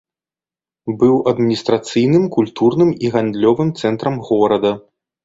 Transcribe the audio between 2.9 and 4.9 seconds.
і гандлёвым цэнтрам горада.